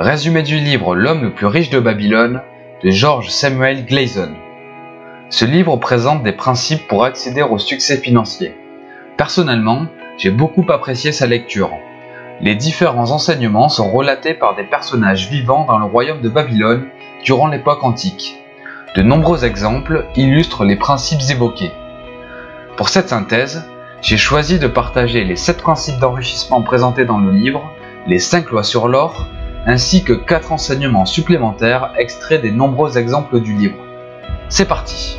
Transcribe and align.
Résumé 0.00 0.42
du 0.42 0.56
livre 0.58 0.94
L'homme 0.94 1.24
le 1.24 1.34
plus 1.34 1.44
riche 1.44 1.68
de 1.68 1.78
Babylone 1.78 2.40
de 2.82 2.88
George 2.88 3.28
Samuel 3.28 3.84
Gleason. 3.84 4.30
Ce 5.28 5.44
livre 5.44 5.76
présente 5.76 6.22
des 6.22 6.32
principes 6.32 6.88
pour 6.88 7.04
accéder 7.04 7.42
au 7.42 7.58
succès 7.58 7.98
financier. 7.98 8.56
Personnellement, 9.18 9.88
j'ai 10.16 10.30
beaucoup 10.30 10.64
apprécié 10.70 11.12
sa 11.12 11.26
lecture. 11.26 11.72
Les 12.40 12.54
différents 12.54 13.10
enseignements 13.10 13.68
sont 13.68 13.90
relatés 13.90 14.32
par 14.32 14.56
des 14.56 14.64
personnages 14.64 15.28
vivants 15.28 15.66
dans 15.66 15.78
le 15.78 15.84
royaume 15.84 16.22
de 16.22 16.30
Babylone 16.30 16.86
durant 17.22 17.48
l'époque 17.48 17.84
antique. 17.84 18.42
De 18.96 19.02
nombreux 19.02 19.44
exemples 19.44 20.06
illustrent 20.16 20.64
les 20.64 20.76
principes 20.76 21.30
évoqués. 21.30 21.72
Pour 22.78 22.88
cette 22.88 23.10
synthèse, 23.10 23.68
j'ai 24.00 24.16
choisi 24.16 24.58
de 24.58 24.66
partager 24.66 25.24
les 25.24 25.36
7 25.36 25.58
principes 25.58 25.98
d'enrichissement 25.98 26.62
présentés 26.62 27.04
dans 27.04 27.18
le 27.18 27.32
livre, 27.32 27.70
les 28.06 28.18
5 28.18 28.48
lois 28.48 28.62
sur 28.62 28.88
l'or, 28.88 29.28
ainsi 29.66 30.04
que 30.04 30.12
4 30.12 30.52
enseignements 30.52 31.06
supplémentaires 31.06 31.92
extraits 31.98 32.40
des 32.40 32.50
nombreux 32.50 32.96
exemples 32.96 33.40
du 33.40 33.54
livre. 33.54 33.76
C'est 34.48 34.68
parti 34.68 35.18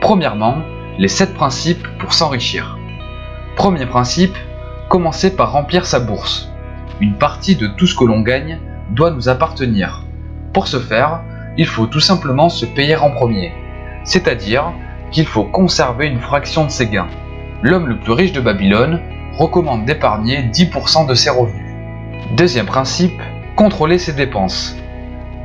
Premièrement, 0.00 0.56
les 0.98 1.08
7 1.08 1.34
principes 1.34 1.86
pour 1.98 2.12
s'enrichir. 2.12 2.76
Premier 3.56 3.86
principe, 3.86 4.36
commencer 4.88 5.36
par 5.36 5.52
remplir 5.52 5.86
sa 5.86 6.00
bourse. 6.00 6.50
Une 7.00 7.14
partie 7.14 7.56
de 7.56 7.68
tout 7.68 7.86
ce 7.86 7.94
que 7.94 8.04
l'on 8.04 8.20
gagne 8.20 8.58
doit 8.90 9.10
nous 9.10 9.28
appartenir. 9.28 10.02
Pour 10.52 10.66
ce 10.66 10.78
faire, 10.78 11.22
il 11.56 11.66
faut 11.66 11.86
tout 11.86 12.00
simplement 12.00 12.48
se 12.48 12.66
payer 12.66 12.96
en 12.96 13.10
premier. 13.10 13.52
C'est-à-dire 14.04 14.72
qu'il 15.12 15.26
faut 15.26 15.44
conserver 15.44 16.06
une 16.06 16.20
fraction 16.20 16.64
de 16.64 16.70
ses 16.70 16.88
gains. 16.88 17.08
L'homme 17.62 17.86
le 17.86 18.00
plus 18.00 18.12
riche 18.12 18.32
de 18.32 18.40
Babylone 18.40 19.00
recommande 19.38 19.84
d'épargner 19.84 20.42
10% 20.42 21.06
de 21.06 21.14
ses 21.14 21.30
revenus. 21.30 21.61
Deuxième 22.32 22.64
principe, 22.64 23.20
contrôler 23.56 23.98
ses 23.98 24.14
dépenses. 24.14 24.74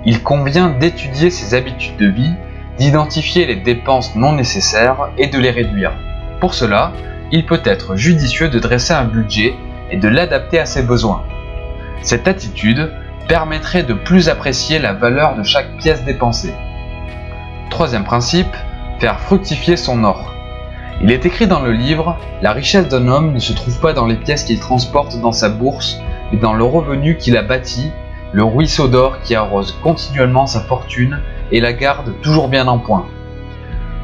Il 0.05 0.23
convient 0.23 0.69
d'étudier 0.69 1.29
ses 1.29 1.53
habitudes 1.53 1.97
de 1.97 2.07
vie, 2.07 2.33
d'identifier 2.77 3.45
les 3.45 3.57
dépenses 3.57 4.15
non 4.15 4.31
nécessaires 4.31 5.09
et 5.17 5.27
de 5.27 5.37
les 5.37 5.51
réduire. 5.51 5.91
Pour 6.39 6.53
cela, 6.53 6.93
il 7.33 7.45
peut 7.45 7.61
être 7.65 7.97
judicieux 7.97 8.47
de 8.47 8.57
dresser 8.57 8.93
un 8.93 9.03
budget 9.03 9.53
et 9.91 9.97
de 9.97 10.07
l'adapter 10.07 10.59
à 10.59 10.65
ses 10.65 10.81
besoins. 10.81 11.25
Cette 12.03 12.25
attitude 12.25 12.89
permettrait 13.27 13.83
de 13.83 13.93
plus 13.93 14.29
apprécier 14.29 14.79
la 14.79 14.93
valeur 14.93 15.35
de 15.35 15.43
chaque 15.43 15.75
pièce 15.79 16.05
dépensée. 16.05 16.53
Troisième 17.69 18.05
principe, 18.05 18.55
faire 18.99 19.19
fructifier 19.19 19.75
son 19.75 20.05
or. 20.05 20.33
Il 21.01 21.11
est 21.11 21.25
écrit 21.25 21.47
dans 21.47 21.59
le 21.59 21.73
livre, 21.73 22.17
la 22.41 22.53
richesse 22.53 22.87
d'un 22.87 23.09
homme 23.09 23.33
ne 23.33 23.39
se 23.39 23.51
trouve 23.51 23.77
pas 23.81 23.91
dans 23.91 24.05
les 24.05 24.15
pièces 24.15 24.45
qu'il 24.45 24.61
transporte 24.61 25.19
dans 25.19 25.33
sa 25.33 25.49
bourse, 25.49 25.99
mais 26.31 26.39
dans 26.39 26.53
le 26.53 26.63
revenu 26.63 27.17
qu'il 27.17 27.37
a 27.37 27.41
bâti, 27.41 27.91
le 28.33 28.43
ruisseau 28.43 28.87
d'or 28.87 29.21
qui 29.21 29.35
arrose 29.35 29.77
continuellement 29.83 30.47
sa 30.47 30.61
fortune 30.61 31.19
et 31.51 31.61
la 31.61 31.73
garde 31.73 32.13
toujours 32.21 32.49
bien 32.49 32.67
en 32.67 32.79
point. 32.79 33.05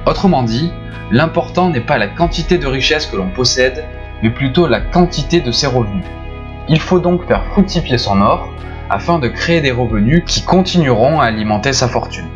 Autrement 0.06 0.44
dit, 0.44 0.72
l'important 1.12 1.70
n'est 1.70 1.82
pas 1.82 1.98
la 1.98 2.08
quantité 2.08 2.58
de 2.58 2.68
richesse 2.68 3.06
que 3.06 3.18
l'on 3.18 3.30
possède, 3.30 3.84
mais 4.22 4.30
plutôt 4.30 4.68
la 4.68 4.80
quantité 4.80 5.42
de 5.42 5.52
ses 5.52 5.68
revenus. 5.68 6.06
Il 6.70 6.80
faut 6.80 7.00
donc 7.00 7.26
faire 7.28 7.44
fructifier 7.52 7.98
son 7.98 8.22
or 8.22 8.48
afin 8.90 9.20
de 9.20 9.28
créer 9.28 9.62
des 9.62 9.72
revenus 9.72 10.24
qui 10.26 10.44
continueront 10.44 11.20
à 11.20 11.26
alimenter 11.26 11.74
sa 11.74 11.88
fortune. 11.88 12.28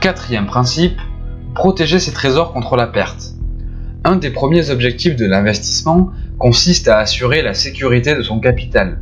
Quatrième 0.00 0.46
principe, 0.46 0.98
protéger 1.54 1.98
ses 1.98 2.12
trésors 2.12 2.52
contre 2.52 2.76
la 2.76 2.86
perte. 2.86 3.34
Un 4.04 4.16
des 4.16 4.30
premiers 4.30 4.70
objectifs 4.70 5.16
de 5.16 5.26
l'investissement 5.26 6.10
consiste 6.38 6.86
à 6.86 6.98
assurer 6.98 7.42
la 7.42 7.52
sécurité 7.52 8.14
de 8.14 8.22
son 8.22 8.38
capital. 8.38 9.00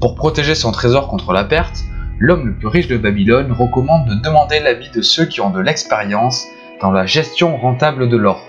Pour 0.00 0.14
protéger 0.14 0.54
son 0.54 0.72
trésor 0.72 1.08
contre 1.08 1.32
la 1.32 1.44
perte, 1.44 1.84
l'homme 2.18 2.46
le 2.46 2.54
plus 2.54 2.68
riche 2.68 2.88
de 2.88 2.96
Babylone 2.96 3.52
recommande 3.52 4.08
de 4.08 4.14
demander 4.14 4.58
l'avis 4.60 4.90
de 4.90 5.02
ceux 5.02 5.26
qui 5.26 5.40
ont 5.40 5.50
de 5.50 5.60
l'expérience 5.60 6.46
dans 6.80 6.90
la 6.90 7.04
gestion 7.04 7.56
rentable 7.56 8.08
de 8.08 8.16
l'or. 8.16 8.40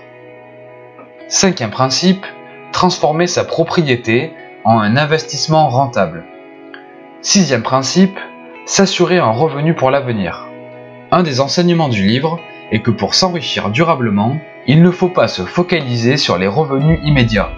Cinquième 1.28 1.70
principe, 1.70 2.24
transformer 2.72 3.26
sa 3.26 3.44
propriété 3.44 4.32
en 4.64 4.78
un 4.78 4.96
investissement 4.96 5.68
rentable. 5.68 6.24
Sixième 7.20 7.62
principe, 7.62 8.18
s'assurer 8.64 9.18
un 9.18 9.30
revenu 9.30 9.74
pour 9.74 9.90
l'avenir. 9.90 10.46
Un 11.10 11.22
des 11.22 11.40
enseignements 11.40 11.88
du 11.88 12.06
livre 12.06 12.40
est 12.70 12.80
que 12.80 12.90
pour 12.90 13.14
s'enrichir 13.14 13.70
durablement, 13.70 14.38
il 14.66 14.82
ne 14.82 14.90
faut 14.90 15.08
pas 15.08 15.28
se 15.28 15.42
focaliser 15.42 16.16
sur 16.16 16.38
les 16.38 16.46
revenus 16.46 17.00
immédiats. 17.02 17.50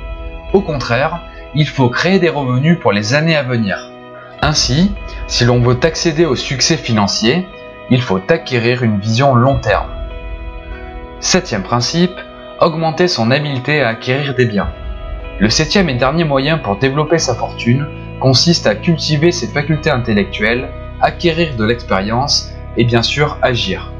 Au 0.52 0.60
contraire, 0.60 1.22
il 1.54 1.66
faut 1.66 1.88
créer 1.88 2.18
des 2.18 2.28
revenus 2.28 2.78
pour 2.78 2.92
les 2.92 3.14
années 3.14 3.36
à 3.36 3.42
venir. 3.42 3.90
Ainsi, 4.42 4.92
si 5.26 5.44
l'on 5.44 5.60
veut 5.60 5.78
accéder 5.82 6.26
au 6.26 6.36
succès 6.36 6.76
financier, 6.76 7.46
il 7.90 8.02
faut 8.02 8.20
acquérir 8.28 8.82
une 8.82 8.98
vision 8.98 9.34
long 9.34 9.58
terme. 9.58 9.88
Septième 11.20 11.62
principe, 11.62 12.18
augmenter 12.60 13.08
son 13.08 13.30
habileté 13.30 13.80
à 13.80 13.88
acquérir 13.88 14.34
des 14.34 14.44
biens. 14.44 14.70
Le 15.40 15.48
septième 15.48 15.88
et 15.88 15.94
dernier 15.94 16.24
moyen 16.24 16.58
pour 16.58 16.76
développer 16.76 17.18
sa 17.18 17.34
fortune 17.34 17.86
consiste 18.20 18.66
à 18.66 18.74
cultiver 18.74 19.32
ses 19.32 19.46
facultés 19.46 19.90
intellectuelles, 19.90 20.68
acquérir 21.00 21.56
de 21.56 21.64
l'expérience 21.64 22.52
et 22.76 22.84
bien 22.84 23.02
sûr 23.02 23.38
agir. 23.40 23.90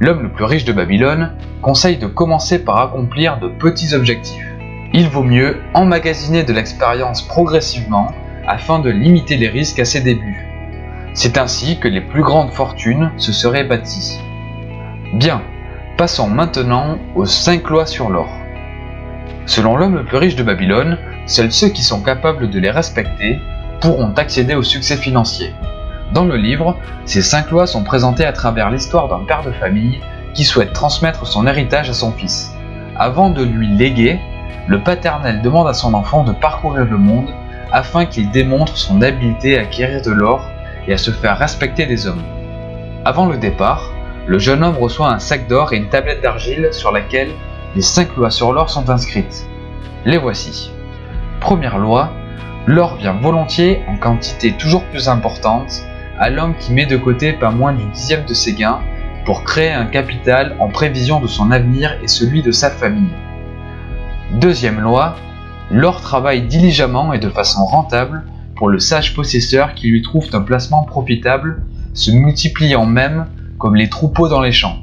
L'homme 0.00 0.22
le 0.22 0.32
plus 0.32 0.44
riche 0.44 0.64
de 0.64 0.72
Babylone 0.72 1.32
conseille 1.60 1.98
de 1.98 2.06
commencer 2.06 2.64
par 2.64 2.78
accomplir 2.78 3.38
de 3.38 3.48
petits 3.48 3.94
objectifs. 3.94 4.55
Il 4.98 5.10
vaut 5.10 5.22
mieux 5.22 5.60
emmagasiner 5.74 6.42
de 6.42 6.54
l'expérience 6.54 7.20
progressivement 7.20 8.14
afin 8.46 8.78
de 8.78 8.88
limiter 8.88 9.36
les 9.36 9.50
risques 9.50 9.78
à 9.78 9.84
ses 9.84 10.00
débuts. 10.00 10.48
C'est 11.12 11.36
ainsi 11.36 11.78
que 11.78 11.86
les 11.86 12.00
plus 12.00 12.22
grandes 12.22 12.50
fortunes 12.50 13.10
se 13.18 13.30
seraient 13.30 13.64
bâties. 13.64 14.18
Bien, 15.12 15.42
passons 15.98 16.28
maintenant 16.28 16.96
aux 17.14 17.26
5 17.26 17.68
lois 17.68 17.84
sur 17.84 18.08
l'or. 18.08 18.30
Selon 19.44 19.76
l'homme 19.76 19.96
le 19.96 20.04
plus 20.06 20.16
riche 20.16 20.34
de 20.34 20.42
Babylone, 20.42 20.96
seuls 21.26 21.52
ceux 21.52 21.68
qui 21.68 21.82
sont 21.82 22.02
capables 22.02 22.48
de 22.48 22.58
les 22.58 22.70
respecter 22.70 23.38
pourront 23.82 24.14
accéder 24.14 24.54
au 24.54 24.62
succès 24.62 24.96
financier. 24.96 25.52
Dans 26.14 26.24
le 26.24 26.38
livre, 26.38 26.74
ces 27.04 27.20
cinq 27.20 27.50
lois 27.50 27.66
sont 27.66 27.84
présentées 27.84 28.24
à 28.24 28.32
travers 28.32 28.70
l'histoire 28.70 29.08
d'un 29.08 29.26
père 29.26 29.42
de 29.42 29.52
famille 29.52 30.00
qui 30.32 30.44
souhaite 30.44 30.72
transmettre 30.72 31.26
son 31.26 31.46
héritage 31.46 31.90
à 31.90 31.92
son 31.92 32.12
fils. 32.12 32.54
Avant 32.96 33.28
de 33.28 33.44
lui 33.44 33.68
léguer, 33.68 34.18
le 34.66 34.82
paternel 34.82 35.42
demande 35.42 35.68
à 35.68 35.74
son 35.74 35.94
enfant 35.94 36.24
de 36.24 36.32
parcourir 36.32 36.84
le 36.84 36.98
monde 36.98 37.28
afin 37.72 38.06
qu'il 38.06 38.30
démontre 38.30 38.76
son 38.76 39.02
habileté 39.02 39.58
à 39.58 39.62
acquérir 39.62 40.02
de 40.02 40.10
l'or 40.10 40.44
et 40.86 40.92
à 40.92 40.98
se 40.98 41.10
faire 41.10 41.38
respecter 41.38 41.86
des 41.86 42.06
hommes. 42.06 42.22
Avant 43.04 43.26
le 43.26 43.36
départ, 43.36 43.92
le 44.26 44.38
jeune 44.38 44.64
homme 44.64 44.76
reçoit 44.76 45.12
un 45.12 45.18
sac 45.18 45.46
d'or 45.46 45.72
et 45.72 45.76
une 45.76 45.88
tablette 45.88 46.22
d'argile 46.22 46.68
sur 46.72 46.90
laquelle 46.90 47.30
les 47.74 47.82
cinq 47.82 48.16
lois 48.16 48.30
sur 48.30 48.52
l'or 48.52 48.70
sont 48.70 48.90
inscrites. 48.90 49.46
Les 50.04 50.18
voici. 50.18 50.72
Première 51.40 51.78
loi, 51.78 52.10
l'or 52.66 52.96
vient 52.96 53.12
volontiers 53.12 53.82
en 53.86 53.96
quantité 53.96 54.52
toujours 54.52 54.84
plus 54.84 55.08
importante 55.08 55.82
à 56.18 56.30
l'homme 56.30 56.54
qui 56.58 56.72
met 56.72 56.86
de 56.86 56.96
côté 56.96 57.32
pas 57.32 57.50
moins 57.50 57.72
du 57.72 57.84
dixième 57.84 58.24
de 58.24 58.34
ses 58.34 58.54
gains 58.54 58.80
pour 59.24 59.44
créer 59.44 59.72
un 59.72 59.86
capital 59.86 60.56
en 60.58 60.68
prévision 60.68 61.20
de 61.20 61.26
son 61.26 61.50
avenir 61.50 61.96
et 62.02 62.08
celui 62.08 62.42
de 62.42 62.52
sa 62.52 62.70
famille. 62.70 63.10
Deuxième 64.32 64.80
loi, 64.80 65.14
l'or 65.70 66.00
travaille 66.00 66.42
diligemment 66.42 67.12
et 67.12 67.20
de 67.20 67.30
façon 67.30 67.64
rentable 67.64 68.24
pour 68.56 68.68
le 68.68 68.80
sage 68.80 69.14
possesseur 69.14 69.74
qui 69.74 69.88
lui 69.88 70.02
trouve 70.02 70.28
un 70.32 70.40
placement 70.40 70.82
profitable, 70.82 71.62
se 71.94 72.10
multipliant 72.10 72.86
même 72.86 73.26
comme 73.58 73.76
les 73.76 73.88
troupeaux 73.88 74.28
dans 74.28 74.40
les 74.40 74.50
champs. 74.50 74.78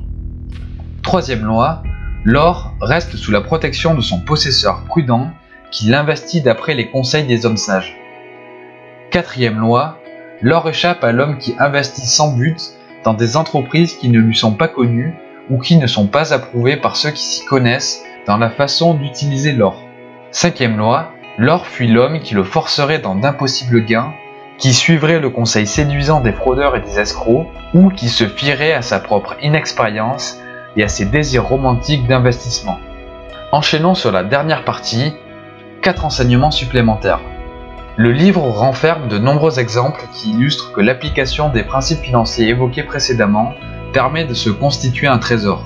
Troisième 1.02 1.44
loi, 1.44 1.84
l'or 2.24 2.74
reste 2.80 3.18
sous 3.18 3.32
la 3.32 3.42
protection 3.42 3.96
de 3.96 4.02
son 4.02 4.22
possesseur 4.22 4.86
prudent 4.86 5.30
qui 5.72 5.88
l'investit 5.88 6.42
d'après 6.42 6.74
les 6.74 6.90
conseils 6.90 7.26
des 7.26 7.46
hommes 7.46 7.58
sages. 7.58 7.98
Quatrième 9.12 9.60
loi, 9.60 10.00
l'or 10.42 10.70
échappe 10.70 11.04
à 11.04 11.12
l'homme 11.12 11.38
qui 11.38 11.54
investit 11.60 12.08
sans 12.08 12.34
but 12.34 12.62
dans 13.04 13.14
des 13.14 13.36
entreprises 13.36 13.94
qui 13.96 14.08
ne 14.08 14.20
lui 14.20 14.36
sont 14.36 14.54
pas 14.54 14.70
connues 14.70 15.14
ou 15.50 15.60
qui 15.60 15.76
ne 15.76 15.88
sont 15.88 16.08
pas 16.08 16.34
approuvées 16.34 16.78
par 16.78 16.96
ceux 16.96 17.12
qui 17.12 17.24
s'y 17.24 17.46
connaissent 17.46 18.02
dans 18.26 18.38
la 18.38 18.50
façon 18.50 18.94
d'utiliser 18.94 19.52
l'or. 19.52 19.82
Cinquième 20.32 20.78
loi, 20.78 21.12
l'or 21.38 21.68
fuit 21.68 21.88
l'homme 21.88 22.20
qui 22.20 22.34
le 22.34 22.44
forcerait 22.44 23.00
dans 23.00 23.16
d'impossibles 23.16 23.84
gains, 23.86 24.14
qui 24.58 24.74
suivrait 24.74 25.20
le 25.20 25.30
conseil 25.30 25.68
séduisant 25.68 26.22
des 26.22 26.32
fraudeurs 26.32 26.76
et 26.76 26.82
des 26.82 27.00
escrocs, 27.00 27.48
ou 27.74 27.90
qui 27.90 28.10
se 28.10 28.28
fierait 28.28 28.74
à 28.74 28.82
sa 28.82 29.00
propre 29.00 29.36
inexpérience 29.42 30.40
et 30.76 30.84
à 30.84 30.88
ses 30.88 31.06
désirs 31.06 31.48
romantiques 31.48 32.08
d'investissement. 32.08 32.80
Enchaînons 33.52 33.96
sur 33.96 34.12
la 34.12 34.24
dernière 34.24 34.64
partie, 34.64 35.14
quatre 35.82 36.06
enseignements 36.06 36.52
supplémentaires. 36.52 37.20
Le 37.96 38.12
livre 38.12 38.42
renferme 38.42 39.08
de 39.08 39.20
nombreux 39.20 39.60
exemples 39.60 40.02
qui 40.14 40.32
illustrent 40.32 40.72
que 40.72 40.82
l'application 40.82 41.50
des 41.50 41.64
principes 41.64 42.02
financiers 42.02 42.48
évoqués 42.48 42.84
précédemment 42.84 43.54
permet 43.92 44.26
de 44.26 44.34
se 44.34 44.50
constituer 44.50 45.06
un 45.06 45.20
trésor. 45.20 45.64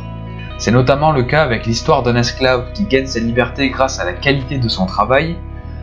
C'est 0.57 0.71
notamment 0.71 1.11
le 1.11 1.23
cas 1.23 1.43
avec 1.43 1.65
l'histoire 1.67 2.01
d'un 2.01 2.15
esclave 2.15 2.71
qui 2.73 2.85
gagne 2.85 3.05
sa 3.05 3.19
liberté 3.19 3.69
grâce 3.69 3.99
à 3.99 4.05
la 4.05 4.13
qualité 4.13 4.57
de 4.57 4.67
son 4.67 4.87
travail. 4.87 5.37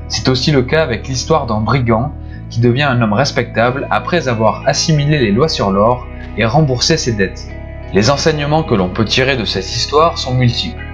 C'est 0.09 0.29
aussi 0.29 0.51
le 0.51 0.63
cas 0.63 0.83
avec 0.83 1.07
l'histoire 1.07 1.47
d'un 1.47 1.61
brigand 1.61 2.13
qui 2.51 2.61
devient 2.61 2.83
un 2.83 3.01
homme 3.01 3.13
respectable 3.13 3.87
après 3.91 4.27
avoir 4.29 4.63
assimilé 4.67 5.19
les 5.19 5.31
lois 5.31 5.49
sur 5.49 5.71
l'or 5.71 6.07
et 6.37 6.45
remboursé 6.45 6.97
ses 6.97 7.13
dettes. 7.13 7.47
Les 7.93 8.11
enseignements 8.11 8.65
que 8.65 8.75
l'on 8.75 8.89
peut 8.89 9.05
tirer 9.05 9.37
de 9.37 9.45
cette 9.45 9.77
histoire 9.77 10.19
sont 10.19 10.35
multiples. 10.35 10.85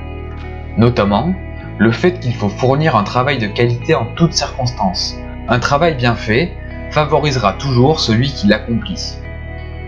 Notamment, 0.77 1.35
le 1.79 1.91
fait 1.91 2.21
qu'il 2.21 2.35
faut 2.35 2.51
fournir 2.51 2.97
un 2.97 3.05
travail 3.05 3.39
de 3.39 3.47
qualité 3.47 3.95
en 3.95 4.05
toutes 4.15 4.35
circonstances. 4.35 5.17
Un 5.49 5.59
travail 5.59 5.95
bien 5.95 6.15
fait 6.15 6.53
favorisera 6.91 7.55
toujours 7.55 8.01
celui 8.01 8.31
qui 8.31 8.47
l'accomplit. 8.47 9.17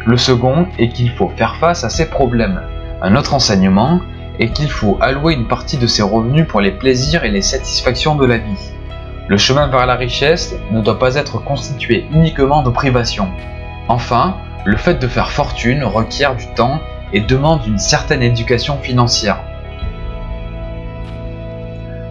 Le 0.06 0.16
second 0.16 0.66
est 0.78 0.88
qu'il 0.88 1.10
faut 1.10 1.28
faire 1.36 1.56
face 1.56 1.84
à 1.84 1.90
ses 1.90 2.08
problèmes. 2.08 2.62
Un 3.04 3.16
autre 3.16 3.34
enseignement 3.34 4.00
est 4.38 4.52
qu'il 4.52 4.70
faut 4.70 4.96
allouer 5.00 5.34
une 5.34 5.48
partie 5.48 5.76
de 5.76 5.88
ses 5.88 6.02
revenus 6.02 6.46
pour 6.46 6.60
les 6.60 6.70
plaisirs 6.70 7.24
et 7.24 7.32
les 7.32 7.42
satisfactions 7.42 8.14
de 8.14 8.24
la 8.24 8.38
vie. 8.38 8.72
Le 9.26 9.36
chemin 9.36 9.66
vers 9.66 9.86
la 9.86 9.96
richesse 9.96 10.54
ne 10.70 10.80
doit 10.80 11.00
pas 11.00 11.16
être 11.16 11.42
constitué 11.42 12.06
uniquement 12.12 12.62
de 12.62 12.70
privations. 12.70 13.28
Enfin, 13.88 14.36
le 14.64 14.76
fait 14.76 15.00
de 15.00 15.08
faire 15.08 15.32
fortune 15.32 15.82
requiert 15.82 16.36
du 16.36 16.46
temps 16.54 16.78
et 17.12 17.18
demande 17.18 17.66
une 17.66 17.80
certaine 17.80 18.22
éducation 18.22 18.78
financière. 18.78 19.40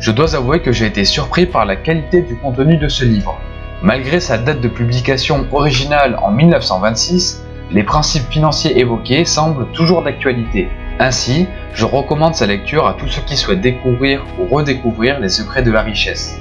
Je 0.02 0.12
dois 0.12 0.36
avouer 0.36 0.62
que 0.62 0.74
j'ai 0.74 0.88
été 0.88 1.06
surpris 1.06 1.46
par 1.46 1.64
la 1.64 1.78
qualité 1.78 2.22
du 2.22 2.36
contenu 2.36 2.76
de 2.76 2.90
ce 2.90 3.06
livre. 3.06 3.40
Malgré 3.82 4.20
sa 4.20 4.38
date 4.38 4.60
de 4.60 4.68
publication 4.68 5.48
originale 5.54 6.20
en 6.22 6.32
1926, 6.32 7.46
les 7.72 7.84
principes 7.84 8.30
financiers 8.30 8.78
évoqués 8.78 9.24
semblent 9.24 9.68
toujours 9.72 10.04
d'actualité. 10.04 10.68
Ainsi, 11.00 11.48
je 11.74 11.86
recommande 11.86 12.36
sa 12.36 12.46
lecture 12.46 12.86
à 12.86 12.94
tous 12.94 13.08
ceux 13.08 13.22
qui 13.24 13.38
souhaitent 13.38 13.62
découvrir 13.62 14.26
ou 14.40 14.46
redécouvrir 14.46 15.20
les 15.20 15.30
secrets 15.30 15.64
de 15.64 15.72
la 15.72 15.82
richesse. 15.82 16.40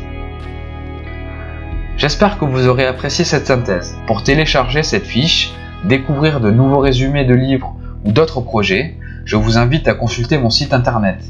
J'espère 1.97 2.39
que 2.39 2.45
vous 2.45 2.67
aurez 2.67 2.87
apprécié 2.87 3.25
cette 3.25 3.47
synthèse. 3.47 3.97
Pour 4.07 4.23
télécharger 4.23 4.83
cette 4.83 5.07
fiche, 5.07 5.53
découvrir 5.85 6.41
de 6.41 6.51
nouveaux 6.51 6.81
résumés 6.81 7.25
de 7.25 7.35
livres 7.35 7.77
ou 8.05 8.13
d'autres 8.13 8.41
projets, 8.41 8.97
je 9.25 9.37
vous 9.37 9.59
invite 9.59 9.89
à 9.89 9.95
consulter 9.95 10.39
mon 10.39 10.51
site 10.51 10.73
internet. 10.73 11.23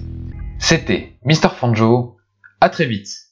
C'était 0.58 1.12
Mr. 1.24 1.50
Fanjo, 1.56 2.16
à 2.60 2.68
très 2.68 2.86
vite 2.86 3.29